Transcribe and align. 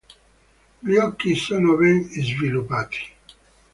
Gli 0.79 0.95
occhi 0.95 1.35
sono 1.35 1.75
ben 1.75 2.09
sviluppati. 2.09 3.05